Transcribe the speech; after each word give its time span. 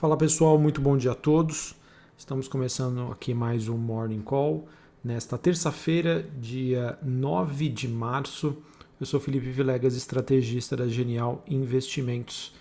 Fala 0.00 0.16
pessoal, 0.16 0.58
muito 0.58 0.80
bom 0.80 0.96
dia 0.96 1.10
a 1.10 1.14
todos. 1.14 1.74
Estamos 2.16 2.48
começando 2.48 3.12
aqui 3.12 3.34
mais 3.34 3.68
um 3.68 3.76
Morning 3.76 4.22
Call 4.22 4.66
nesta 5.04 5.36
terça-feira, 5.36 6.26
dia 6.40 6.98
9 7.02 7.68
de 7.68 7.86
março. 7.86 8.56
Eu 8.98 9.04
sou 9.04 9.20
Felipe 9.20 9.50
Vilegas, 9.50 9.94
estrategista 9.94 10.74
da 10.74 10.88
Genial 10.88 11.44
Investimentos. 11.46 12.54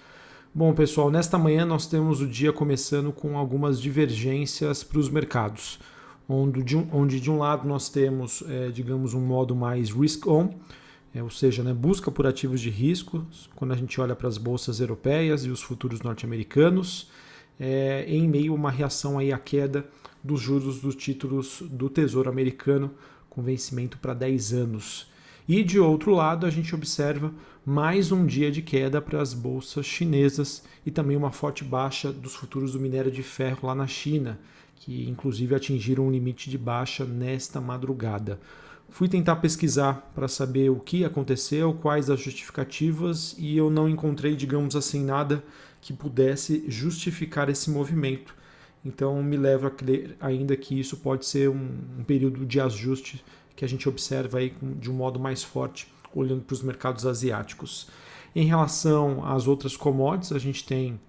Bom, 0.53 0.73
pessoal, 0.73 1.09
nesta 1.09 1.37
manhã 1.37 1.65
nós 1.65 1.87
temos 1.87 2.19
o 2.19 2.27
dia 2.27 2.51
começando 2.51 3.13
com 3.13 3.37
algumas 3.37 3.79
divergências 3.79 4.83
para 4.83 4.99
os 4.99 5.07
mercados, 5.07 5.79
onde 6.27 6.61
de, 6.61 6.75
um, 6.75 6.89
onde 6.91 7.21
de 7.21 7.31
um 7.31 7.37
lado 7.37 7.65
nós 7.65 7.87
temos, 7.87 8.43
é, 8.49 8.67
digamos, 8.67 9.13
um 9.13 9.21
modo 9.21 9.55
mais 9.55 9.91
risk-on, 9.91 10.55
é, 11.15 11.23
ou 11.23 11.29
seja, 11.29 11.63
né, 11.63 11.73
busca 11.73 12.11
por 12.11 12.27
ativos 12.27 12.59
de 12.59 12.69
risco, 12.69 13.25
quando 13.55 13.71
a 13.71 13.77
gente 13.77 14.01
olha 14.01 14.13
para 14.13 14.27
as 14.27 14.37
bolsas 14.37 14.81
europeias 14.81 15.45
e 15.45 15.49
os 15.49 15.61
futuros 15.61 16.01
norte-americanos 16.01 17.09
é, 17.59 18.05
em 18.07 18.27
meio 18.27 18.53
a 18.53 18.55
uma 18.55 18.71
reação 18.71 19.19
aí 19.19 19.33
à 19.33 19.37
queda 19.37 19.85
dos 20.23 20.39
juros 20.39 20.79
dos 20.79 20.95
títulos 20.95 21.61
do 21.69 21.89
Tesouro 21.89 22.29
Americano, 22.29 22.91
com 23.29 23.41
vencimento 23.41 23.97
para 23.97 24.13
10 24.13 24.53
anos. 24.53 25.07
E 25.47 25.63
de 25.63 25.79
outro 25.79 26.11
lado, 26.13 26.45
a 26.45 26.49
gente 26.49 26.75
observa 26.75 27.33
mais 27.65 28.11
um 28.11 28.25
dia 28.25 28.51
de 28.51 28.61
queda 28.61 29.01
para 29.01 29.21
as 29.21 29.33
bolsas 29.33 29.85
chinesas 29.85 30.63
e 30.85 30.91
também 30.91 31.17
uma 31.17 31.31
forte 31.31 31.63
baixa 31.63 32.11
dos 32.11 32.35
futuros 32.35 32.73
do 32.73 32.79
minério 32.79 33.11
de 33.11 33.23
ferro 33.23 33.67
lá 33.67 33.75
na 33.75 33.87
China, 33.87 34.39
que 34.75 35.09
inclusive 35.09 35.55
atingiram 35.55 36.07
um 36.07 36.11
limite 36.11 36.49
de 36.49 36.57
baixa 36.57 37.03
nesta 37.03 37.59
madrugada. 37.59 38.39
Fui 38.89 39.07
tentar 39.07 39.37
pesquisar 39.37 40.11
para 40.15 40.27
saber 40.27 40.69
o 40.69 40.79
que 40.79 41.05
aconteceu, 41.05 41.73
quais 41.73 42.09
as 42.09 42.19
justificativas, 42.19 43.35
e 43.37 43.55
eu 43.55 43.69
não 43.69 43.87
encontrei, 43.87 44.35
digamos 44.35 44.75
assim, 44.75 45.03
nada 45.03 45.43
que 45.79 45.93
pudesse 45.93 46.65
justificar 46.67 47.49
esse 47.49 47.69
movimento. 47.69 48.35
Então, 48.83 49.21
me 49.21 49.37
leva 49.37 49.67
a 49.67 49.71
crer 49.71 50.15
ainda 50.19 50.55
que 50.55 50.79
isso 50.79 50.97
pode 50.97 51.25
ser 51.25 51.49
um, 51.49 51.69
um 51.99 52.03
período 52.03 52.45
de 52.45 52.59
ajuste 52.59 53.23
que 53.55 53.63
a 53.63 53.67
gente 53.67 53.87
observa 53.87 54.39
aí 54.39 54.53
de 54.79 54.89
um 54.89 54.93
modo 54.93 55.19
mais 55.19 55.43
forte, 55.43 55.91
olhando 56.13 56.41
para 56.41 56.53
os 56.53 56.63
mercados 56.63 57.05
asiáticos. 57.05 57.89
Em 58.33 58.45
relação 58.45 59.25
às 59.25 59.47
outras 59.47 59.75
commodities, 59.75 60.31
a 60.31 60.39
gente 60.39 60.65
tem 60.65 60.99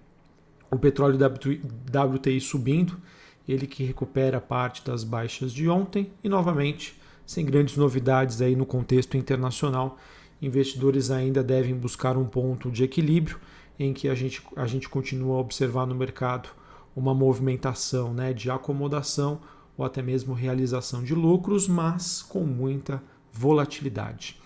o 0.69 0.77
petróleo 0.77 1.17
WTI 1.17 2.41
subindo, 2.41 2.99
ele 3.47 3.65
que 3.65 3.83
recupera 3.83 4.39
parte 4.39 4.85
das 4.85 5.03
baixas 5.03 5.51
de 5.51 5.67
ontem 5.67 6.11
e 6.23 6.29
novamente 6.29 7.00
sem 7.31 7.45
grandes 7.45 7.77
novidades 7.77 8.41
aí 8.41 8.57
no 8.57 8.65
contexto 8.65 9.15
internacional. 9.15 9.97
Investidores 10.41 11.09
ainda 11.09 11.41
devem 11.41 11.73
buscar 11.73 12.17
um 12.17 12.25
ponto 12.25 12.69
de 12.69 12.83
equilíbrio 12.83 13.39
em 13.79 13.93
que 13.93 14.09
a 14.09 14.13
gente, 14.13 14.43
a 14.53 14.67
gente 14.67 14.89
continua 14.89 15.37
a 15.37 15.39
observar 15.39 15.85
no 15.85 15.95
mercado 15.95 16.49
uma 16.93 17.13
movimentação 17.13 18.13
né, 18.13 18.33
de 18.33 18.51
acomodação 18.51 19.39
ou 19.77 19.85
até 19.85 20.01
mesmo 20.01 20.33
realização 20.33 21.01
de 21.01 21.15
lucros, 21.15 21.69
mas 21.69 22.21
com 22.21 22.41
muita 22.41 23.01
volatilidade. 23.31 24.37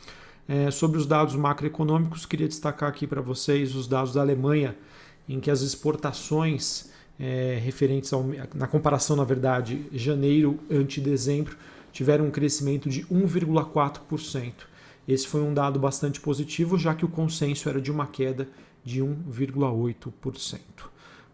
É, 0.47 0.69
sobre 0.69 0.99
os 0.99 1.07
dados 1.07 1.35
macroeconômicos, 1.35 2.23
queria 2.23 2.47
destacar 2.47 2.87
aqui 2.87 3.07
para 3.07 3.19
vocês 3.19 3.73
os 3.73 3.87
dados 3.87 4.13
da 4.13 4.21
Alemanha, 4.21 4.77
em 5.27 5.39
que 5.39 5.49
as 5.49 5.61
exportações 5.61 6.91
é, 7.19 7.59
referentes 7.63 8.13
ao, 8.13 8.23
na 8.53 8.67
comparação, 8.67 9.15
na 9.15 9.23
verdade, 9.23 9.87
janeiro 9.91 10.59
ante 10.69 11.01
dezembro, 11.01 11.57
tiveram 11.95 12.25
um 12.25 12.29
crescimento 12.29 12.89
de 12.89 13.05
1,4%. 13.05 14.51
Esse 15.07 15.25
foi 15.25 15.41
um 15.41 15.53
dado 15.53 15.79
bastante 15.79 16.19
positivo, 16.19 16.77
já 16.77 16.93
que 16.93 17.05
o 17.05 17.07
consenso 17.07 17.69
era 17.69 17.79
de 17.79 17.89
uma 17.89 18.05
queda 18.05 18.49
de 18.83 19.01
1,8%. 19.01 20.59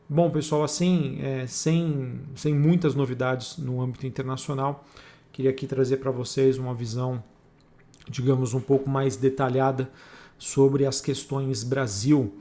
Bom, 0.08 0.30
pessoal, 0.30 0.64
assim, 0.64 1.18
é, 1.20 1.48
sem, 1.48 2.22
sem 2.36 2.54
muitas 2.54 2.94
novidades 2.94 3.58
no 3.58 3.82
âmbito 3.82 4.06
internacional, 4.06 4.86
queria 5.32 5.50
aqui 5.50 5.66
trazer 5.66 5.98
para 5.98 6.12
vocês 6.12 6.60
uma 6.60 6.76
visão, 6.76 7.24
digamos, 8.08 8.54
um 8.54 8.62
pouco 8.62 8.88
mais 8.88 9.16
detalhada 9.16 9.90
sobre 10.38 10.86
as 10.86 11.02
questões 11.02 11.64
Brasil. 11.64 12.36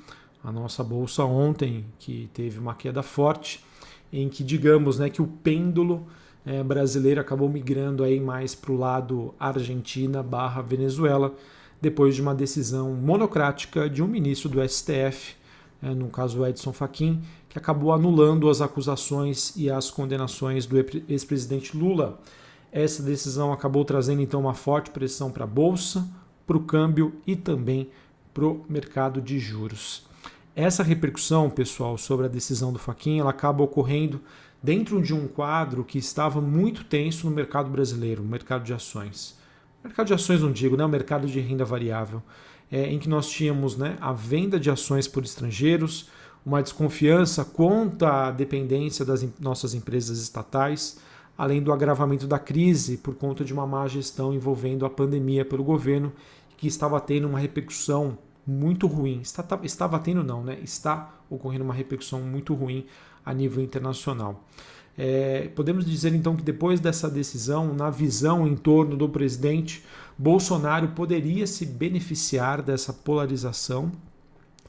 A 0.44 0.52
nossa 0.52 0.84
bolsa 0.84 1.24
ontem, 1.24 1.86
que 1.98 2.28
teve 2.34 2.58
uma 2.58 2.74
queda 2.74 3.02
forte, 3.02 3.64
em 4.12 4.28
que, 4.28 4.44
digamos, 4.44 4.98
né, 4.98 5.08
que 5.08 5.22
o 5.22 5.26
pêndulo 5.26 6.06
é, 6.44 6.62
brasileiro 6.62 7.20
acabou 7.20 7.48
migrando 7.48 8.02
aí 8.02 8.18
mais 8.18 8.54
para 8.54 8.72
o 8.72 8.76
lado 8.76 9.34
Argentina 9.38 10.22
barra 10.22 10.62
Venezuela, 10.62 11.34
depois 11.80 12.14
de 12.14 12.22
uma 12.22 12.34
decisão 12.34 12.92
monocrática 12.94 13.88
de 13.88 14.02
um 14.02 14.06
ministro 14.06 14.48
do 14.48 14.66
STF, 14.66 15.34
é, 15.82 15.90
no 15.94 16.08
caso 16.08 16.44
Edson 16.46 16.72
Fachin, 16.72 17.20
que 17.48 17.58
acabou 17.58 17.92
anulando 17.92 18.48
as 18.48 18.60
acusações 18.60 19.54
e 19.56 19.70
as 19.70 19.90
condenações 19.90 20.66
do 20.66 20.78
ex-presidente 21.08 21.76
Lula. 21.76 22.20
Essa 22.70 23.02
decisão 23.02 23.52
acabou 23.52 23.84
trazendo 23.84 24.22
então 24.22 24.40
uma 24.40 24.54
forte 24.54 24.90
pressão 24.90 25.30
para 25.30 25.44
a 25.44 25.46
bolsa, 25.46 26.06
para 26.46 26.56
o 26.56 26.64
câmbio 26.64 27.14
e 27.26 27.34
também 27.34 27.88
para 28.32 28.46
o 28.46 28.64
mercado 28.68 29.20
de 29.20 29.38
juros. 29.38 30.08
Essa 30.54 30.82
repercussão, 30.82 31.48
pessoal, 31.48 31.96
sobre 31.96 32.26
a 32.26 32.28
decisão 32.28 32.72
do 32.72 32.78
Fachin, 32.78 33.18
ela 33.18 33.30
acaba 33.30 33.64
ocorrendo 33.64 34.20
dentro 34.62 35.02
de 35.02 35.14
um 35.14 35.26
quadro 35.26 35.84
que 35.84 35.98
estava 35.98 36.40
muito 36.40 36.84
tenso 36.84 37.28
no 37.28 37.34
mercado 37.34 37.70
brasileiro, 37.70 38.22
no 38.22 38.28
mercado 38.28 38.64
de 38.64 38.72
ações. 38.72 39.38
Mercado 39.82 40.08
de 40.08 40.14
ações 40.14 40.42
não 40.42 40.52
digo, 40.52 40.76
né? 40.76 40.84
o 40.84 40.88
mercado 40.88 41.26
de 41.26 41.40
renda 41.40 41.64
variável, 41.64 42.22
é, 42.70 42.86
em 42.86 42.98
que 42.98 43.08
nós 43.08 43.28
tínhamos 43.28 43.76
né, 43.76 43.96
a 44.00 44.12
venda 44.12 44.60
de 44.60 44.70
ações 44.70 45.08
por 45.08 45.24
estrangeiros, 45.24 46.10
uma 46.44 46.62
desconfiança 46.62 47.44
quanto 47.44 48.04
à 48.04 48.30
dependência 48.30 49.04
das 49.04 49.26
nossas 49.38 49.74
empresas 49.74 50.18
estatais, 50.20 51.00
além 51.36 51.62
do 51.62 51.72
agravamento 51.72 52.26
da 52.26 52.38
crise 52.38 52.98
por 52.98 53.14
conta 53.14 53.44
de 53.44 53.52
uma 53.52 53.66
má 53.66 53.88
gestão 53.88 54.32
envolvendo 54.34 54.84
a 54.84 54.90
pandemia 54.90 55.44
pelo 55.44 55.64
governo, 55.64 56.12
que 56.56 56.66
estava 56.66 57.00
tendo 57.00 57.26
uma 57.26 57.38
repercussão 57.38 58.18
muito 58.46 58.86
ruim. 58.86 59.20
Está, 59.20 59.46
estava 59.62 59.98
tendo, 59.98 60.22
não, 60.22 60.44
né? 60.44 60.58
Está 60.62 61.14
ocorrendo 61.30 61.64
uma 61.64 61.72
repercussão 61.72 62.20
muito 62.20 62.52
ruim 62.52 62.86
a 63.24 63.32
nível 63.34 63.62
internacional. 63.62 64.44
É, 64.98 65.48
podemos 65.54 65.86
dizer 65.86 66.14
então 66.14 66.36
que 66.36 66.42
depois 66.42 66.78
dessa 66.78 67.08
decisão, 67.08 67.72
na 67.72 67.88
visão 67.88 68.46
em 68.46 68.54
torno 68.54 68.96
do 68.96 69.08
presidente, 69.08 69.82
Bolsonaro 70.18 70.88
poderia 70.88 71.46
se 71.46 71.64
beneficiar 71.64 72.60
dessa 72.60 72.92
polarização 72.92 73.90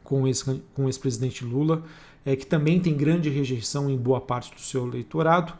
com 0.03 0.23
o 0.23 0.87
ex-presidente 0.87 1.43
Lula, 1.43 1.83
é, 2.25 2.35
que 2.35 2.45
também 2.45 2.79
tem 2.79 2.95
grande 2.95 3.29
rejeição 3.29 3.89
em 3.89 3.97
boa 3.97 4.21
parte 4.21 4.53
do 4.53 4.61
seu 4.61 4.87
eleitorado. 4.87 5.53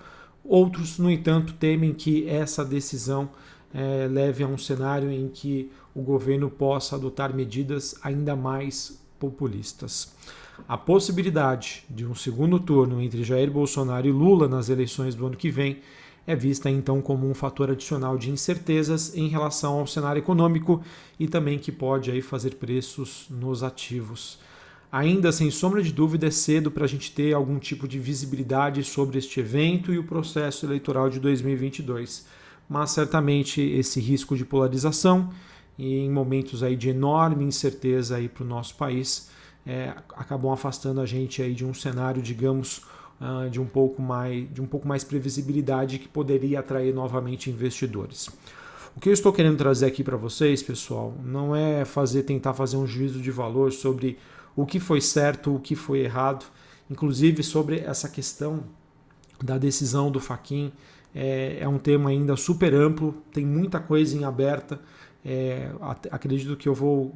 Outros, 0.44 0.98
no 0.98 1.10
entanto, 1.10 1.54
temem 1.54 1.94
que 1.94 2.28
essa 2.28 2.64
decisão 2.64 3.30
é, 3.74 4.08
leve 4.10 4.44
a 4.44 4.48
um 4.48 4.58
cenário 4.58 5.12
em 5.12 5.28
que 5.28 5.72
o 5.94 6.02
governo 6.02 6.50
possa 6.50 6.96
adotar 6.96 7.34
medidas 7.36 7.96
ainda 8.04 8.36
mais 8.36 9.01
populistas. 9.22 10.12
A 10.68 10.76
possibilidade 10.76 11.84
de 11.88 12.06
um 12.06 12.16
segundo 12.16 12.60
turno 12.60 13.00
entre 13.00 13.24
Jair 13.24 13.52
Bolsonaro 13.52 14.08
e 14.08 14.12
Lula 14.12 14.48
nas 14.48 14.68
eleições 14.68 15.14
do 15.14 15.28
ano 15.28 15.38
que 15.38 15.52
vem 15.52 15.80
é 16.26 16.36
vista 16.36 16.70
então 16.70 17.02
como 17.02 17.30
um 17.30 17.34
fator 17.34 17.70
adicional 17.70 18.18
de 18.18 18.32
incertezas 18.32 19.16
em 19.16 19.28
relação 19.28 19.80
ao 19.80 19.88
cenário 19.88 20.20
econômico 20.20 20.82
e 21.20 21.28
também 21.28 21.60
que 21.60 21.72
pode 21.72 22.10
aí 22.10 22.22
fazer 22.22 22.56
preços 22.56 23.28
nos 23.30 23.64
ativos. 23.64 24.40
Ainda 24.92 25.32
sem 25.32 25.50
sombra 25.50 25.82
de 25.82 25.92
dúvida, 25.92 26.28
é 26.28 26.32
cedo 26.32 26.70
para 26.70 26.86
a 26.86 26.88
gente 26.88 27.12
ter 27.12 27.34
algum 27.34 27.58
tipo 27.60 27.88
de 27.88 27.98
visibilidade 27.98 28.84
sobre 28.84 29.20
este 29.20 29.40
evento 29.40 29.94
e 29.94 29.98
o 29.98 30.04
processo 30.04 30.66
eleitoral 30.66 31.10
de 31.10 31.20
2022, 31.20 32.26
mas 32.68 32.92
certamente 32.92 33.62
esse 33.62 34.00
risco 34.00 34.36
de 34.36 34.46
polarização 34.46 35.30
em 35.78 36.10
momentos 36.10 36.64
aí 36.64 36.76
de 36.76 36.90
enorme 36.90 37.44
incerteza 37.44 38.18
aí 38.18 38.28
para 38.28 38.44
o 38.44 38.48
nosso 38.48 38.76
país 38.76 39.30
é, 39.66 39.94
acabam 40.16 40.52
afastando 40.52 41.02
a 41.02 41.06
gente 41.06 41.42
aí 41.42 41.54
de 41.54 41.66
um 41.66 41.74
cenário, 41.74 42.22
digamos, 42.22 42.82
uh, 43.20 43.50
de 43.50 43.60
um 43.60 43.66
pouco 43.66 44.02
mais 44.02 44.52
de 44.52 44.62
um 44.62 44.66
pouco 44.66 44.88
mais 44.88 45.04
previsibilidade 45.04 46.00
que 46.00 46.08
poderia 46.08 46.60
atrair 46.60 46.94
novamente 46.94 47.50
investidores. 47.50 48.30
O 48.96 49.00
que 49.00 49.08
eu 49.08 49.14
estou 49.14 49.32
querendo 49.32 49.58
trazer 49.58 49.86
aqui 49.86 50.04
para 50.04 50.18
vocês, 50.18 50.62
pessoal, 50.62 51.14
não 51.24 51.56
é 51.56 51.86
fazer 51.86 52.24
tentar 52.24 52.54
fazer 52.54 52.76
um 52.76 52.86
juízo 52.86 53.22
de 53.22 53.32
valor 53.32 53.72
sobre 53.72 54.18
o 54.56 54.66
que 54.66 54.80
foi 54.80 55.00
certo, 55.00 55.56
o 55.56 55.60
que 55.60 55.76
foi 55.76 56.00
errado, 56.00 56.46
inclusive 56.90 57.42
sobre 57.42 57.80
essa 57.80 58.10
questão 58.10 58.64
da 59.42 59.58
decisão 59.58 60.12
do 60.12 60.20
Faquin. 60.20 60.74
É, 61.16 61.60
é 61.62 61.68
um 61.68 61.78
tema 61.78 62.10
ainda 62.10 62.36
super 62.36 62.74
amplo, 62.74 63.16
tem 63.32 63.46
muita 63.46 63.80
coisa 63.80 64.18
em 64.18 64.26
aberta. 64.26 64.80
É, 65.24 65.70
acredito 66.10 66.56
que 66.58 66.68
eu 66.68 66.74
vou, 66.74 67.14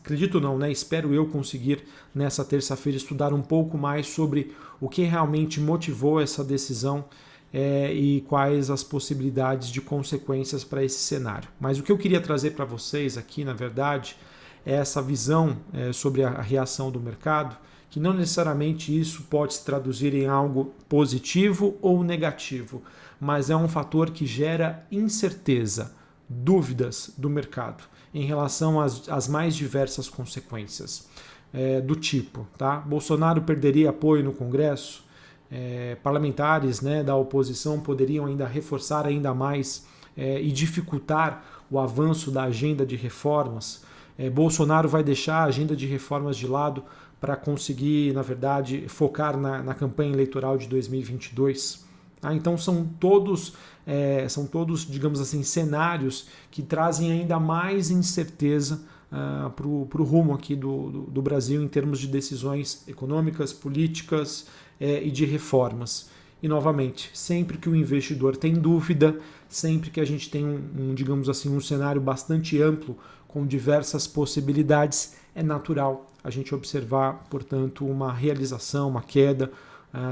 acredito 0.00 0.40
não, 0.40 0.56
né? 0.56 0.70
Espero 0.70 1.12
eu 1.12 1.26
conseguir 1.26 1.84
nessa 2.14 2.44
terça-feira 2.44 2.96
estudar 2.96 3.32
um 3.32 3.42
pouco 3.42 3.76
mais 3.76 4.06
sobre 4.06 4.54
o 4.80 4.88
que 4.88 5.02
realmente 5.02 5.60
motivou 5.60 6.20
essa 6.20 6.44
decisão 6.44 7.04
é, 7.52 7.92
e 7.92 8.22
quais 8.22 8.70
as 8.70 8.82
possibilidades 8.82 9.68
de 9.68 9.80
consequências 9.80 10.64
para 10.64 10.84
esse 10.84 11.00
cenário. 11.00 11.48
Mas 11.60 11.78
o 11.78 11.82
que 11.82 11.92
eu 11.92 11.98
queria 11.98 12.20
trazer 12.20 12.52
para 12.52 12.64
vocês 12.64 13.18
aqui, 13.18 13.44
na 13.44 13.52
verdade, 13.52 14.16
é 14.64 14.74
essa 14.74 15.02
visão 15.02 15.56
é, 15.72 15.92
sobre 15.92 16.22
a 16.22 16.40
reação 16.40 16.90
do 16.90 17.00
mercado, 17.00 17.56
que 17.90 18.00
não 18.00 18.14
necessariamente 18.14 18.98
isso 18.98 19.24
pode 19.24 19.54
se 19.54 19.64
traduzir 19.64 20.14
em 20.14 20.26
algo 20.26 20.72
positivo 20.88 21.76
ou 21.82 22.02
negativo, 22.02 22.82
mas 23.20 23.50
é 23.50 23.56
um 23.56 23.68
fator 23.68 24.10
que 24.10 24.24
gera 24.24 24.86
incerteza, 24.90 25.94
dúvidas 26.28 27.12
do 27.16 27.28
mercado 27.28 27.84
em 28.14 28.24
relação 28.24 28.80
às, 28.80 29.08
às 29.08 29.28
mais 29.28 29.54
diversas 29.54 30.08
consequências. 30.08 31.08
É, 31.54 31.80
do 31.82 31.94
tipo, 31.94 32.46
tá? 32.56 32.76
Bolsonaro 32.76 33.42
perderia 33.42 33.90
apoio 33.90 34.24
no 34.24 34.32
Congresso, 34.32 35.04
é, 35.50 35.96
parlamentares 36.02 36.80
né, 36.80 37.04
da 37.04 37.14
oposição 37.14 37.78
poderiam 37.78 38.24
ainda 38.24 38.46
reforçar 38.46 39.06
ainda 39.06 39.34
mais 39.34 39.86
é, 40.16 40.40
e 40.40 40.50
dificultar 40.50 41.44
o 41.70 41.78
avanço 41.78 42.30
da 42.30 42.44
agenda 42.44 42.86
de 42.86 42.96
reformas. 42.96 43.84
É, 44.18 44.30
Bolsonaro 44.30 44.88
vai 44.88 45.02
deixar 45.02 45.36
a 45.36 45.44
agenda 45.44 45.76
de 45.76 45.86
reformas 45.86 46.38
de 46.38 46.46
lado 46.46 46.82
para 47.20 47.36
conseguir, 47.36 48.12
na 48.12 48.22
verdade, 48.22 48.86
focar 48.88 49.36
na, 49.36 49.62
na, 49.62 49.74
campanha 49.74 50.12
eleitoral 50.12 50.58
de 50.58 50.66
2022. 50.66 51.81
Ah, 52.22 52.34
então 52.34 52.56
são 52.56 52.84
todos, 53.00 53.54
é, 53.84 54.28
são 54.28 54.46
todos, 54.46 54.86
digamos 54.86 55.20
assim, 55.20 55.42
cenários 55.42 56.28
que 56.52 56.62
trazem 56.62 57.10
ainda 57.10 57.40
mais 57.40 57.90
incerteza 57.90 58.80
uh, 59.10 59.50
para 59.50 59.66
o 59.66 60.04
rumo 60.04 60.32
aqui 60.32 60.54
do, 60.54 60.90
do, 60.90 61.00
do, 61.02 61.22
Brasil 61.22 61.60
em 61.60 61.66
termos 61.66 61.98
de 61.98 62.06
decisões 62.06 62.86
econômicas, 62.86 63.52
políticas 63.52 64.46
é, 64.80 65.02
e 65.02 65.10
de 65.10 65.24
reformas. 65.24 66.10
E 66.40 66.46
novamente, 66.46 67.10
sempre 67.12 67.58
que 67.58 67.68
o 67.68 67.74
investidor 67.74 68.36
tem 68.36 68.54
dúvida, 68.54 69.18
sempre 69.48 69.90
que 69.90 70.00
a 70.00 70.04
gente 70.04 70.30
tem 70.30 70.44
um, 70.44 70.60
um, 70.78 70.94
digamos 70.94 71.28
assim, 71.28 71.48
um 71.54 71.60
cenário 71.60 72.00
bastante 72.00 72.60
amplo 72.62 72.96
com 73.26 73.46
diversas 73.46 74.06
possibilidades, 74.06 75.14
é 75.34 75.42
natural 75.42 76.06
a 76.22 76.30
gente 76.30 76.54
observar, 76.54 77.26
portanto, 77.28 77.84
uma 77.84 78.12
realização, 78.12 78.88
uma 78.88 79.02
queda 79.02 79.50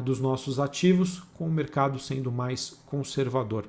dos 0.05 0.21
nossos 0.21 0.61
ativos, 0.61 1.23
com 1.35 1.47
o 1.47 1.51
mercado 1.51 1.99
sendo 1.99 2.31
mais 2.31 2.79
conservador. 2.85 3.65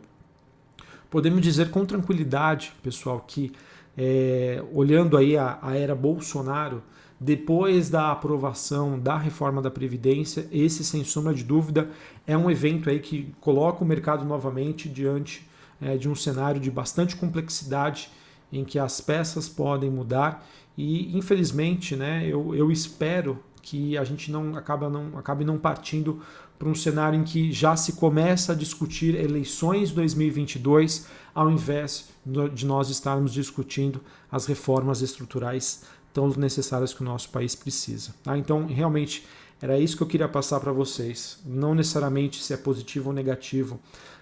Podemos 1.10 1.42
dizer 1.42 1.70
com 1.72 1.86
tranquilidade, 1.86 2.74
pessoal, 2.84 3.24
que 3.26 3.52
é, 3.98 4.64
olhando 4.74 5.18
aí 5.18 5.38
a, 5.38 5.60
a 5.62 5.76
era 5.76 5.96
Bolsonaro, 5.96 6.82
depois 7.20 7.90
da 7.90 8.12
aprovação 8.12 9.00
da 9.00 9.18
reforma 9.18 9.62
da 9.62 9.70
Previdência, 9.70 10.48
esse, 10.52 10.84
sem 10.84 11.04
sombra 11.04 11.34
de 11.34 11.44
dúvida, 11.44 11.90
é 12.26 12.36
um 12.36 12.50
evento 12.50 12.90
aí 12.90 13.00
que 13.00 13.32
coloca 13.40 13.84
o 13.84 13.88
mercado 13.88 14.26
novamente 14.26 14.90
diante 14.90 15.48
é, 15.80 15.98
de 15.98 16.10
um 16.10 16.16
cenário 16.16 16.60
de 16.60 16.72
bastante 16.72 17.16
complexidade 17.16 18.10
em 18.52 18.64
que 18.64 18.80
as 18.80 19.00
peças 19.00 19.48
podem 19.48 19.90
mudar 19.90 20.48
e, 20.78 21.16
infelizmente, 21.16 21.96
né, 21.96 22.26
eu, 22.26 22.56
eu 22.56 22.72
espero 22.72 23.40
que 23.62 23.98
a 23.98 24.04
gente 24.04 24.32
não, 24.32 24.56
acaba 24.56 24.90
não 24.90 25.18
acabe 25.18 25.46
não 25.46 25.58
partindo 25.58 26.22
para 26.58 26.70
um 26.70 26.76
cenário 26.76 27.20
em 27.20 27.24
que 27.24 27.52
já 27.52 27.76
se 27.76 27.94
começa 27.94 28.52
a 28.52 28.56
discutir 28.56 29.16
eleições 29.16 29.92
2022 29.92 31.08
ao 31.34 31.50
invés 31.50 32.10
de 32.54 32.66
nós 32.66 32.90
estarmos 32.90 33.34
discutindo 33.34 34.02
as 34.32 34.46
reformas 34.46 35.02
estruturais 35.02 35.84
tão 36.14 36.30
necessárias 36.30 36.94
que 36.94 37.02
o 37.02 37.06
nosso 37.06 37.30
país 37.30 37.56
precisa. 37.56 38.14
Tá? 38.24 38.38
Então, 38.38 38.68
realmente, 38.68 39.26
era 39.62 39.80
isso 39.80 39.96
que 39.96 40.04
eu 40.04 40.08
queria 40.08 40.28
passar 40.28 40.60
para 40.60 40.72
vocês. 40.72 41.40
Não 41.46 41.74
necessariamente 41.74 42.44
se 42.44 42.54
é 42.54 42.58
positivo 42.58 43.10
ou 43.10 43.16
negativo, 43.16 43.80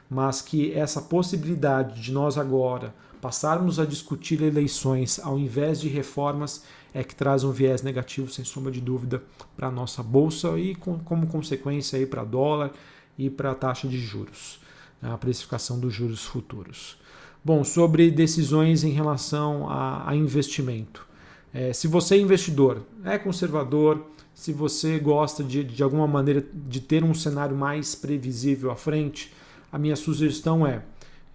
mas 0.10 0.42
que 0.42 0.74
essa 0.74 1.02
possibilidade 1.02 2.02
de 2.02 2.12
nós 2.12 2.38
agora 2.38 2.94
passarmos 3.22 3.80
a 3.80 3.86
discutir 3.86 4.42
eleições 4.42 5.20
ao 5.20 5.38
invés 5.38 5.80
de 5.80 5.88
reformas 5.88 6.64
é 6.94 7.04
que 7.04 7.16
traz 7.16 7.44
um 7.44 7.52
viés 7.52 7.82
negativo, 7.82 8.32
sem 8.32 8.44
sombra 8.44 8.72
de 8.72 8.82
dúvida, 8.82 9.22
para 9.56 9.68
a 9.68 9.72
nossa 9.72 10.02
bolsa 10.02 10.58
e 10.58 10.76
com, 10.76 10.98
como 11.00 11.28
consequência 11.28 12.06
para 12.08 12.24
dólar 12.24 12.72
e 13.18 13.30
para 13.30 13.52
a 13.52 13.56
taxa 13.56 13.88
de 13.88 14.00
juros, 14.00 14.60
a 15.02 15.18
precificação 15.18 15.80
dos 15.80 15.94
juros 15.94 16.26
futuros. 16.26 16.98
Bom, 17.44 17.64
sobre 17.64 18.10
decisões 18.12 18.84
em 18.84 18.92
relação 18.92 19.70
a, 19.70 20.10
a 20.10 20.16
investimento. 20.16 21.08
É, 21.54 21.74
se 21.74 21.88
você 21.88 22.16
é 22.16 22.20
investidor, 22.20 22.84
é 23.04 23.18
conservador, 23.18 24.06
se 24.34 24.54
você 24.54 25.00
gosta 25.00 25.44
de, 25.44 25.64
de 25.64 25.84
alguma 25.84 26.08
maneira 26.08 26.46
de 26.54 26.80
ter 26.80 27.04
um 27.04 27.14
cenário 27.14 27.56
mais 27.56 27.96
previsível 27.96 28.72
à 28.72 28.76
frente, 28.76 29.34
a 29.72 29.78
minha 29.78 29.96
sugestão 29.96 30.66
é, 30.66 30.82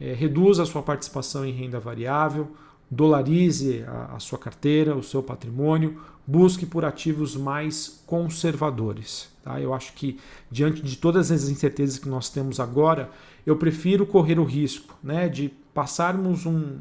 é 0.01 0.13
reduza 0.13 0.63
a 0.63 0.67
sua 0.67 0.83
participação 0.83 1.45
em 1.45 1.53
renda 1.53 1.79
variável, 1.79 2.49
dolarize 2.91 3.85
a, 3.87 4.17
a 4.17 4.19
sua 4.19 4.39
carteira, 4.39 4.95
o 4.95 5.03
seu 5.03 5.23
patrimônio, 5.23 6.01
busque 6.27 6.65
por 6.65 6.85
ativos 6.85 7.37
mais 7.37 8.03
conservadores. 8.07 9.29
Tá? 9.43 9.61
Eu 9.61 9.75
acho 9.75 9.93
que, 9.93 10.19
diante 10.51 10.83
de 10.83 10.97
todas 10.97 11.31
as 11.31 11.49
incertezas 11.49 11.99
que 11.99 12.09
nós 12.09 12.29
temos 12.29 12.59
agora, 12.59 13.11
eu 13.47 13.57
prefiro 13.57 14.07
correr 14.07 14.39
o 14.39 14.45
risco 14.45 14.97
né, 15.03 15.29
de 15.29 15.53
passarmos 15.75 16.47
um, 16.47 16.79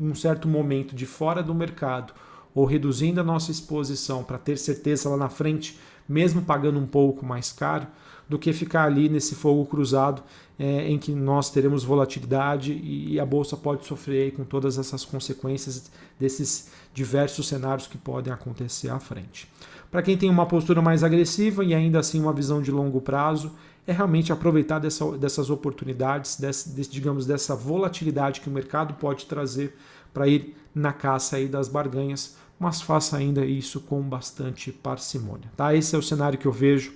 um 0.00 0.14
certo 0.14 0.48
momento 0.48 0.94
de 0.94 1.04
fora 1.04 1.42
do 1.42 1.54
mercado 1.54 2.14
ou 2.54 2.64
reduzindo 2.64 3.20
a 3.20 3.24
nossa 3.24 3.50
exposição 3.50 4.22
para 4.22 4.38
ter 4.38 4.56
certeza 4.56 5.08
lá 5.08 5.16
na 5.16 5.28
frente, 5.28 5.78
mesmo 6.08 6.42
pagando 6.42 6.78
um 6.78 6.86
pouco 6.86 7.26
mais 7.26 7.50
caro, 7.50 7.86
do 8.28 8.38
que 8.38 8.52
ficar 8.52 8.84
ali 8.84 9.08
nesse 9.08 9.34
fogo 9.34 9.66
cruzado 9.66 10.22
é, 10.58 10.88
em 10.88 10.98
que 10.98 11.12
nós 11.12 11.50
teremos 11.50 11.82
volatilidade 11.82 12.72
e 12.72 13.18
a 13.18 13.26
bolsa 13.26 13.56
pode 13.56 13.86
sofrer 13.86 14.32
com 14.32 14.44
todas 14.44 14.78
essas 14.78 15.04
consequências 15.04 15.90
desses 16.18 16.70
diversos 16.92 17.48
cenários 17.48 17.86
que 17.86 17.98
podem 17.98 18.32
acontecer 18.32 18.88
à 18.88 19.00
frente. 19.00 19.50
Para 19.90 20.02
quem 20.02 20.16
tem 20.16 20.30
uma 20.30 20.46
postura 20.46 20.80
mais 20.80 21.02
agressiva 21.02 21.64
e 21.64 21.74
ainda 21.74 21.98
assim 21.98 22.20
uma 22.20 22.32
visão 22.32 22.62
de 22.62 22.70
longo 22.70 23.00
prazo, 23.00 23.52
é 23.86 23.92
realmente 23.92 24.32
aproveitar 24.32 24.78
dessa, 24.78 25.12
dessas 25.18 25.50
oportunidades, 25.50 26.36
desse, 26.36 26.70
desse, 26.70 26.90
digamos, 26.90 27.26
dessa 27.26 27.54
volatilidade 27.54 28.40
que 28.40 28.48
o 28.48 28.52
mercado 28.52 28.94
pode 28.94 29.26
trazer 29.26 29.76
para 30.12 30.26
ir 30.26 30.56
na 30.74 30.92
caça 30.92 31.36
aí 31.36 31.46
das 31.46 31.68
barganhas, 31.68 32.36
mas 32.58 32.80
faça 32.80 33.16
ainda 33.16 33.44
isso 33.44 33.80
com 33.80 34.00
bastante 34.00 34.72
parcimônia. 34.72 35.50
Tá? 35.56 35.74
Esse 35.74 35.94
é 35.94 35.98
o 35.98 36.02
cenário 36.02 36.38
que 36.38 36.46
eu 36.46 36.52
vejo. 36.52 36.94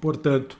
Portanto, 0.00 0.56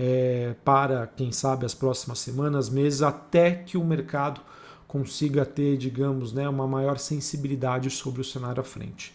é, 0.00 0.54
para 0.64 1.08
quem 1.08 1.32
sabe 1.32 1.66
as 1.66 1.74
próximas 1.74 2.20
semanas, 2.20 2.70
meses, 2.70 3.02
até 3.02 3.50
que 3.50 3.76
o 3.76 3.84
mercado 3.84 4.40
consiga 4.86 5.44
ter, 5.44 5.76
digamos, 5.76 6.32
né, 6.32 6.48
uma 6.48 6.68
maior 6.68 6.98
sensibilidade 6.98 7.90
sobre 7.90 8.20
o 8.20 8.24
cenário 8.24 8.60
à 8.60 8.64
frente. 8.64 9.12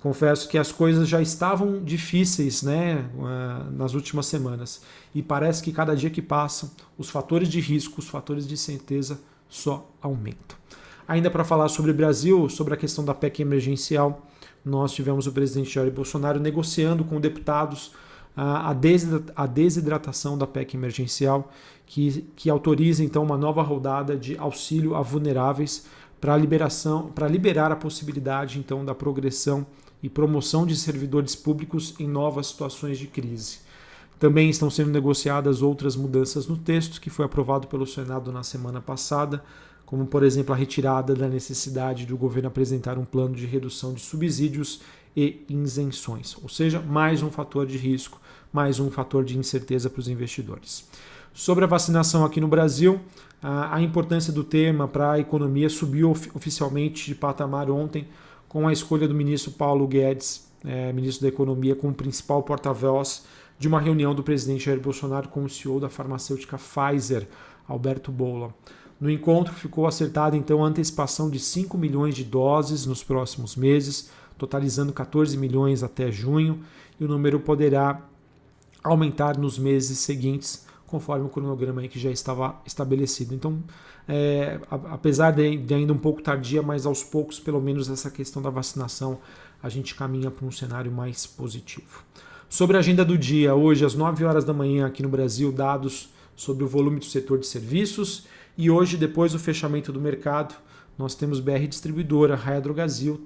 Confesso 0.00 0.48
que 0.48 0.56
as 0.56 0.72
coisas 0.72 1.08
já 1.08 1.20
estavam 1.20 1.82
difíceis 1.82 2.62
né, 2.62 3.04
eh, 3.04 3.70
nas 3.72 3.94
últimas 3.94 4.26
semanas 4.26 4.82
e 5.14 5.22
parece 5.22 5.62
que 5.62 5.72
cada 5.72 5.94
dia 5.94 6.10
que 6.10 6.20
passa, 6.20 6.72
os 6.98 7.08
fatores 7.08 7.48
de 7.48 7.60
risco, 7.60 8.00
os 8.00 8.08
fatores 8.08 8.46
de 8.46 8.56
certeza 8.56 9.20
só 9.48 9.90
aumentam. 10.02 10.58
Ainda 11.06 11.30
para 11.30 11.44
falar 11.44 11.68
sobre 11.68 11.90
o 11.90 11.94
Brasil, 11.94 12.48
sobre 12.48 12.74
a 12.74 12.76
questão 12.76 13.04
da 13.04 13.14
PEC 13.14 13.40
emergencial, 13.40 14.26
nós 14.64 14.92
tivemos 14.92 15.26
o 15.26 15.32
presidente 15.32 15.70
Jair 15.70 15.90
Bolsonaro 15.90 16.40
negociando 16.40 17.04
com 17.04 17.20
deputados 17.20 17.92
a 18.36 19.46
desidratação 19.46 20.36
da 20.36 20.46
PEC 20.46 20.76
emergencial, 20.76 21.52
que, 21.86 22.26
que 22.34 22.50
autoriza 22.50 23.04
então 23.04 23.22
uma 23.22 23.38
nova 23.38 23.62
rodada 23.62 24.16
de 24.16 24.36
auxílio 24.36 24.94
a 24.94 25.02
vulneráveis 25.02 25.86
para 26.20 26.36
liberação, 26.36 27.10
para 27.14 27.28
liberar 27.28 27.70
a 27.70 27.76
possibilidade 27.76 28.58
então 28.58 28.84
da 28.84 28.94
progressão 28.94 29.66
e 30.02 30.08
promoção 30.08 30.66
de 30.66 30.76
servidores 30.76 31.36
públicos 31.36 31.94
em 31.98 32.08
novas 32.08 32.48
situações 32.48 32.98
de 32.98 33.06
crise. 33.06 33.58
Também 34.18 34.48
estão 34.48 34.70
sendo 34.70 34.90
negociadas 34.90 35.60
outras 35.60 35.96
mudanças 35.96 36.46
no 36.46 36.56
texto 36.56 37.00
que 37.00 37.10
foi 37.10 37.24
aprovado 37.24 37.66
pelo 37.66 37.86
Senado 37.86 38.32
na 38.32 38.42
semana 38.42 38.80
passada, 38.80 39.44
como 39.84 40.06
por 40.06 40.22
exemplo 40.22 40.54
a 40.54 40.56
retirada 40.56 41.14
da 41.14 41.28
necessidade 41.28 42.06
do 42.06 42.16
governo 42.16 42.48
apresentar 42.48 42.96
um 42.98 43.04
plano 43.04 43.34
de 43.34 43.46
redução 43.46 43.92
de 43.92 44.00
subsídios 44.00 44.80
e 45.16 45.44
isenções, 45.48 46.36
ou 46.42 46.48
seja, 46.48 46.80
mais 46.80 47.22
um 47.22 47.30
fator 47.30 47.66
de 47.66 47.76
risco, 47.76 48.20
mais 48.52 48.80
um 48.80 48.90
fator 48.90 49.24
de 49.24 49.38
incerteza 49.38 49.88
para 49.88 50.00
os 50.00 50.08
investidores. 50.08 50.88
Sobre 51.32 51.64
a 51.64 51.66
vacinação 51.66 52.24
aqui 52.24 52.40
no 52.40 52.48
Brasil, 52.48 53.00
a 53.42 53.80
importância 53.82 54.32
do 54.32 54.42
tema 54.42 54.88
para 54.88 55.12
a 55.12 55.18
economia 55.18 55.68
subiu 55.68 56.10
oficialmente 56.10 57.06
de 57.06 57.14
patamar 57.14 57.70
ontem 57.70 58.08
com 58.48 58.66
a 58.66 58.72
escolha 58.72 59.06
do 59.06 59.14
ministro 59.14 59.50
Paulo 59.50 59.86
Guedes, 59.86 60.48
é, 60.64 60.92
ministro 60.92 61.22
da 61.22 61.28
Economia, 61.28 61.76
como 61.76 61.92
principal 61.92 62.42
porta-voz 62.42 63.24
de 63.58 63.68
uma 63.68 63.80
reunião 63.80 64.14
do 64.14 64.22
presidente 64.22 64.64
Jair 64.64 64.80
Bolsonaro 64.80 65.28
com 65.28 65.44
o 65.44 65.50
CEO 65.50 65.78
da 65.78 65.90
farmacêutica 65.90 66.56
Pfizer, 66.56 67.28
Alberto 67.68 68.10
Bola. 68.10 68.54
No 69.00 69.10
encontro 69.10 69.52
ficou 69.52 69.86
acertada 69.86 70.36
então 70.36 70.64
a 70.64 70.68
antecipação 70.68 71.28
de 71.28 71.38
5 71.38 71.76
milhões 71.76 72.14
de 72.14 72.24
doses 72.24 72.86
nos 72.86 73.02
próximos 73.02 73.56
meses, 73.56 74.10
totalizando 74.38 74.92
14 74.92 75.36
milhões 75.36 75.82
até 75.82 76.10
junho, 76.10 76.60
e 76.98 77.04
o 77.04 77.08
número 77.08 77.40
poderá 77.40 78.02
aumentar 78.82 79.38
nos 79.38 79.58
meses 79.58 79.98
seguintes 79.98 80.66
conforme 80.86 81.26
o 81.26 81.28
cronograma 81.28 81.86
que 81.88 81.98
já 81.98 82.10
estava 82.10 82.60
estabelecido. 82.66 83.34
Então, 83.34 83.62
é, 84.06 84.60
apesar 84.70 85.32
de, 85.32 85.56
de, 85.56 85.74
ainda 85.74 85.92
um 85.92 85.98
pouco 85.98 86.22
tardia, 86.22 86.62
mas 86.62 86.86
aos 86.86 87.02
poucos, 87.02 87.40
pelo 87.40 87.60
menos 87.60 87.88
essa 87.88 88.10
questão 88.10 88.40
da 88.40 88.50
vacinação, 88.50 89.18
a 89.62 89.68
gente 89.68 89.94
caminha 89.94 90.30
para 90.30 90.46
um 90.46 90.52
cenário 90.52 90.92
mais 90.92 91.26
positivo. 91.26 92.04
Sobre 92.48 92.76
a 92.76 92.80
agenda 92.80 93.04
do 93.04 93.18
dia, 93.18 93.54
hoje 93.54 93.84
às 93.84 93.94
9 93.94 94.24
horas 94.24 94.44
da 94.44 94.52
manhã 94.52 94.86
aqui 94.86 95.02
no 95.02 95.08
Brasil, 95.08 95.50
dados 95.50 96.10
sobre 96.36 96.62
o 96.62 96.68
volume 96.68 97.00
do 97.00 97.04
setor 97.06 97.38
de 97.38 97.46
serviços 97.46 98.26
e 98.56 98.70
hoje, 98.70 98.96
depois 98.96 99.32
do 99.32 99.38
fechamento 99.38 99.90
do 99.90 100.00
mercado, 100.00 100.54
nós 100.98 101.14
temos 101.14 101.40
BR 101.40 101.66
Distribuidora, 101.68 102.36
Raia 102.36 102.62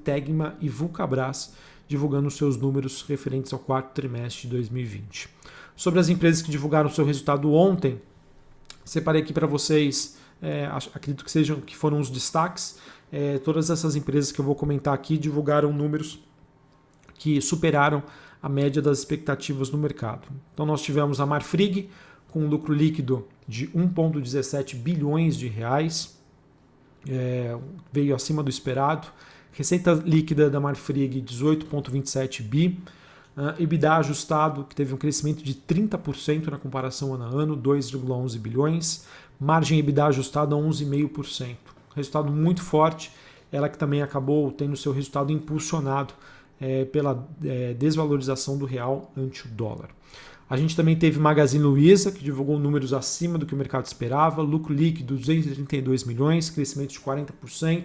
Tegma 0.03 0.57
e 0.61 0.69
Vulcabras 0.69 1.53
divulgando 1.89 2.31
seus 2.31 2.57
números 2.57 3.03
referentes 3.09 3.53
ao 3.53 3.59
quarto 3.59 3.93
trimestre 3.95 4.43
de 4.43 4.49
2020. 4.49 5.29
Sobre 5.75 5.99
as 5.99 6.09
empresas 6.09 6.43
que 6.43 6.51
divulgaram 6.51 6.91
seu 6.91 7.05
resultado 7.05 7.53
ontem, 7.53 8.01
separei 8.85 9.23
aqui 9.23 9.33
para 9.33 9.47
vocês, 9.47 10.19
é, 10.43 10.67
acredito 10.95 11.25
que 11.25 11.31
sejam 11.31 11.61
que 11.61 11.75
foram 11.75 11.99
os 11.99 12.11
destaques. 12.11 12.79
É, 13.11 13.39
todas 13.39 13.71
essas 13.71 13.97
empresas 13.97 14.31
que 14.31 14.39
eu 14.39 14.45
vou 14.45 14.55
comentar 14.55 14.93
aqui 14.93 15.17
divulgaram 15.17 15.73
números 15.73 16.23
que 17.15 17.41
superaram 17.41 18.03
a 18.41 18.49
média 18.49 18.83
das 18.83 18.99
expectativas 18.99 19.71
no 19.71 19.79
mercado. 19.79 20.29
Então 20.53 20.67
nós 20.67 20.83
tivemos 20.83 21.21
a 21.21 21.27
Marfrig 21.27 21.89
com 22.29 22.41
um 22.41 22.49
lucro 22.49 22.75
líquido 22.75 23.27
de 23.47 23.69
1,17 23.69 24.77
bilhões 24.77 25.37
de 25.37 25.49
reais, 25.49 26.18
é, 27.09 27.57
veio 27.93 28.15
acima 28.15 28.43
do 28.43 28.51
esperado. 28.51 29.09
Receita 29.53 29.93
líquida 29.93 30.49
da 30.49 30.61
Marfrig 30.61 31.21
18,27 31.21 32.43
bi. 32.43 32.79
Uh, 33.37 33.63
EBITDA 33.63 33.95
ajustado, 33.97 34.65
que 34.65 34.75
teve 34.75 34.93
um 34.93 34.97
crescimento 34.97 35.45
de 35.45 35.55
30% 35.55 36.49
na 36.49 36.59
comparação 36.59 37.15
ano 37.15 37.25
a 37.25 37.29
ano, 37.29 37.57
2,11 37.57 38.39
bilhões. 38.39 39.07
Margem 39.39 39.79
EBITDA 39.79 40.07
ajustada 40.07 40.57
11,5%. 40.57 41.57
Resultado 41.95 42.33
muito 42.33 42.63
forte, 42.63 43.13
ela 43.53 43.69
que 43.69 43.79
também 43.79 44.03
acabou 44.03 44.51
tendo 44.51 44.77
seu 44.77 44.93
resultado 44.93 45.33
impulsionado 45.33 46.15
é, 46.61 46.85
pela 46.87 47.29
é, 47.45 47.75
desvalorização 47.75 48.59
do 48.59 48.65
real 48.65 49.13
ante 49.17 49.47
o 49.47 49.49
dólar. 49.49 49.91
A 50.49 50.57
gente 50.57 50.75
também 50.75 50.97
teve 50.97 51.21
Magazine 51.21 51.63
Luiza, 51.63 52.11
que 52.11 52.25
divulgou 52.25 52.59
números 52.59 52.95
acima 52.95 53.37
do 53.37 53.45
que 53.45 53.55
o 53.55 53.57
mercado 53.57 53.85
esperava, 53.85 54.41
lucro 54.41 54.73
líquido 54.73 55.15
232 55.15 56.05
milhões, 56.05 56.49
crescimento 56.49 56.93
de 56.93 57.01
40%, 57.01 57.85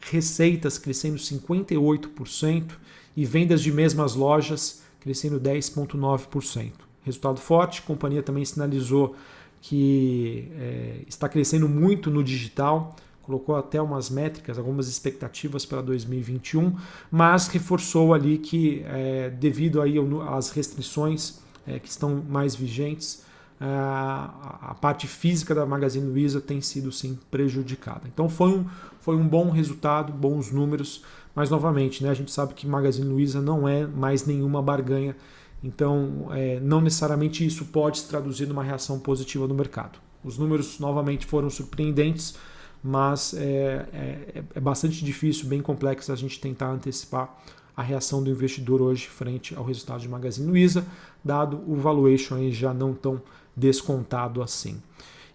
receitas 0.00 0.78
crescendo 0.78 1.16
58% 1.16 2.70
e 3.14 3.24
vendas 3.26 3.60
de 3.60 3.70
mesmas 3.70 4.14
lojas 4.14 4.82
crescendo 5.00 5.38
10,9%. 5.38 6.72
Resultado 7.02 7.40
forte, 7.40 7.80
a 7.80 7.82
companhia 7.82 8.22
também 8.22 8.44
sinalizou 8.44 9.14
que 9.60 10.48
é, 10.58 11.00
está 11.06 11.28
crescendo 11.28 11.68
muito 11.68 12.10
no 12.10 12.22
digital, 12.24 12.96
colocou 13.20 13.54
até 13.54 13.80
umas 13.82 14.08
métricas, 14.08 14.58
algumas 14.58 14.88
expectativas 14.88 15.66
para 15.66 15.82
2021, 15.82 16.74
mas 17.10 17.48
reforçou 17.48 18.14
ali 18.14 18.38
que 18.38 18.82
é, 18.86 19.30
devido 19.30 19.80
aí 19.80 19.96
às 20.28 20.50
restrições 20.50 21.42
é, 21.66 21.78
que 21.78 21.88
estão 21.88 22.22
mais 22.28 22.54
vigentes, 22.54 23.24
é, 23.60 23.64
a 23.64 24.76
parte 24.80 25.06
física 25.06 25.54
da 25.54 25.64
Magazine 25.64 26.06
Luiza 26.06 26.40
tem 26.40 26.60
sido 26.60 26.90
sim 26.90 27.18
prejudicada. 27.30 28.02
Então 28.06 28.28
foi 28.28 28.50
um, 28.50 28.66
foi 29.00 29.16
um 29.16 29.26
bom 29.26 29.50
resultado, 29.50 30.12
bons 30.12 30.50
números, 30.50 31.04
mas 31.34 31.48
novamente, 31.48 32.02
né, 32.02 32.10
a 32.10 32.14
gente 32.14 32.30
sabe 32.30 32.54
que 32.54 32.66
Magazine 32.66 33.08
Luiza 33.08 33.40
não 33.40 33.68
é 33.68 33.86
mais 33.86 34.26
nenhuma 34.26 34.60
barganha, 34.60 35.16
então 35.62 36.28
é, 36.32 36.58
não 36.60 36.80
necessariamente 36.80 37.46
isso 37.46 37.64
pode 37.66 38.00
se 38.00 38.08
traduzir 38.08 38.46
numa 38.46 38.64
reação 38.64 38.98
positiva 38.98 39.46
no 39.46 39.54
mercado. 39.54 39.98
Os 40.24 40.38
números 40.38 40.78
novamente 40.78 41.24
foram 41.26 41.48
surpreendentes, 41.48 42.36
mas 42.82 43.32
é, 43.34 43.86
é, 43.92 44.44
é 44.54 44.60
bastante 44.60 45.04
difícil, 45.04 45.48
bem 45.48 45.62
complexo 45.62 46.12
a 46.12 46.16
gente 46.16 46.40
tentar 46.40 46.70
antecipar 46.70 47.32
a 47.76 47.82
reação 47.82 48.22
do 48.22 48.30
investidor 48.30 48.82
hoje 48.82 49.08
frente 49.08 49.54
ao 49.54 49.64
resultado 49.64 50.00
de 50.00 50.08
Magazine 50.08 50.46
Luiza, 50.46 50.86
dado 51.24 51.62
o 51.66 51.76
valuation 51.76 52.50
já 52.50 52.74
não 52.74 52.94
tão 52.94 53.20
descontado 53.56 54.42
assim. 54.42 54.80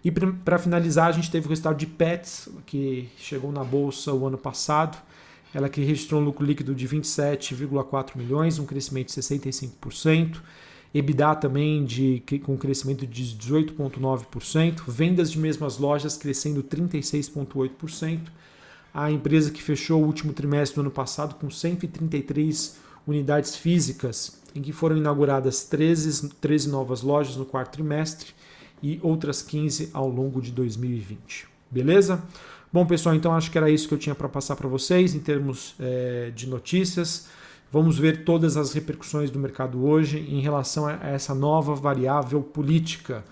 E 0.04 0.10
para 0.10 0.58
finalizar, 0.58 1.08
a 1.08 1.12
gente 1.12 1.30
teve 1.30 1.46
o 1.46 1.48
resultado 1.48 1.76
de 1.76 1.86
Pets, 1.86 2.48
que 2.64 3.08
chegou 3.16 3.50
na 3.50 3.64
bolsa 3.64 4.12
o 4.12 4.26
ano 4.26 4.38
passado. 4.38 4.96
Ela 5.52 5.68
que 5.68 5.80
registrou 5.80 6.20
um 6.20 6.24
lucro 6.24 6.44
líquido 6.44 6.74
de 6.74 6.86
27,4 6.86 8.16
milhões, 8.16 8.58
um 8.58 8.66
crescimento 8.66 9.08
de 9.08 9.14
65%. 9.14 10.40
EBITDA 10.94 11.34
também 11.36 11.84
de, 11.84 12.22
com 12.44 12.56
crescimento 12.56 13.06
de 13.06 13.22
18,9%. 13.36 14.82
Vendas 14.86 15.30
de 15.32 15.38
mesmas 15.38 15.78
lojas 15.78 16.16
crescendo 16.16 16.62
36,8% 16.62 18.20
a 18.92 19.10
empresa 19.10 19.50
que 19.50 19.62
fechou 19.62 20.02
o 20.02 20.06
último 20.06 20.32
trimestre 20.32 20.76
do 20.76 20.80
ano 20.82 20.90
passado 20.90 21.34
com 21.34 21.50
133 21.50 22.76
unidades 23.06 23.56
físicas, 23.56 24.40
em 24.54 24.62
que 24.62 24.72
foram 24.72 24.96
inauguradas 24.96 25.64
13, 25.64 26.30
13 26.40 26.68
novas 26.68 27.02
lojas 27.02 27.36
no 27.36 27.44
quarto 27.44 27.72
trimestre 27.72 28.28
e 28.82 28.98
outras 29.02 29.42
15 29.42 29.90
ao 29.92 30.08
longo 30.08 30.40
de 30.40 30.50
2020. 30.52 31.46
Beleza? 31.70 32.22
Bom, 32.72 32.84
pessoal, 32.84 33.14
então 33.14 33.34
acho 33.34 33.50
que 33.50 33.56
era 33.56 33.70
isso 33.70 33.88
que 33.88 33.94
eu 33.94 33.98
tinha 33.98 34.14
para 34.14 34.28
passar 34.28 34.56
para 34.56 34.68
vocês 34.68 35.14
em 35.14 35.20
termos 35.20 35.74
é, 35.80 36.30
de 36.34 36.46
notícias. 36.46 37.26
Vamos 37.72 37.98
ver 37.98 38.24
todas 38.24 38.56
as 38.56 38.72
repercussões 38.72 39.30
do 39.30 39.38
mercado 39.38 39.84
hoje 39.84 40.18
em 40.18 40.40
relação 40.40 40.86
a 40.86 40.92
essa 41.02 41.34
nova 41.34 41.74
variável 41.74 42.42
política 42.42 43.24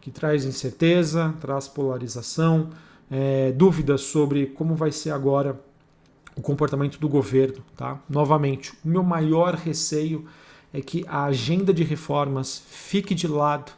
que 0.00 0.10
traz 0.10 0.44
incerteza, 0.44 1.34
traz 1.40 1.68
polarização, 1.68 2.70
é, 3.10 3.52
dúvidas 3.52 4.02
sobre 4.02 4.46
como 4.46 4.74
vai 4.74 4.92
ser 4.92 5.10
agora 5.10 5.60
o 6.36 6.40
comportamento 6.40 6.98
do 6.98 7.08
governo. 7.08 7.64
Tá? 7.76 8.00
Novamente, 8.08 8.72
o 8.84 8.88
meu 8.88 9.02
maior 9.02 9.54
receio 9.54 10.26
é 10.72 10.80
que 10.80 11.04
a 11.08 11.24
agenda 11.24 11.72
de 11.72 11.82
reformas 11.82 12.62
fique 12.68 13.14
de 13.14 13.26
lado 13.26 13.72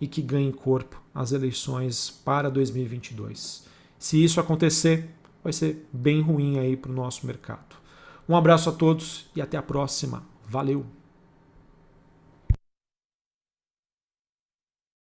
e 0.00 0.06
que 0.06 0.22
ganhe 0.22 0.52
corpo 0.52 1.00
as 1.14 1.32
eleições 1.32 2.10
para 2.10 2.50
2022. 2.50 3.64
Se 3.98 4.22
isso 4.22 4.38
acontecer, 4.38 5.08
vai 5.42 5.52
ser 5.52 5.86
bem 5.92 6.20
ruim 6.20 6.58
aí 6.58 6.76
para 6.76 6.90
o 6.90 6.94
nosso 6.94 7.26
mercado. 7.26 7.76
Um 8.28 8.36
abraço 8.36 8.68
a 8.68 8.72
todos 8.72 9.26
e 9.34 9.40
até 9.40 9.56
a 9.56 9.62
próxima. 9.62 10.22
Valeu! 10.48 10.95